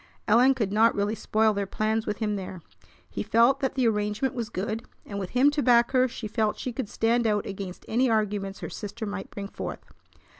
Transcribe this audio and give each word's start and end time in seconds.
Ellen 0.27 0.55
could 0.55 0.71
not 0.73 0.95
really 0.95 1.13
spoil 1.13 1.53
their 1.53 1.67
plans 1.67 2.07
with 2.07 2.17
him 2.17 2.35
there. 2.35 2.63
He 3.07 3.21
felt 3.21 3.59
that 3.59 3.75
the 3.75 3.87
arrangement 3.87 4.33
was 4.33 4.49
good, 4.49 4.83
and 5.05 5.19
with 5.19 5.29
him 5.37 5.51
to 5.51 5.61
back 5.61 5.91
her 5.91 6.07
she 6.07 6.27
felt 6.27 6.57
she 6.57 6.73
could 6.73 6.89
stand 6.89 7.27
out 7.27 7.45
against 7.45 7.85
any 7.87 8.09
arguments 8.09 8.61
her 8.61 8.69
sister 8.71 9.05
might 9.05 9.29
bring 9.29 9.47
forth. 9.47 9.85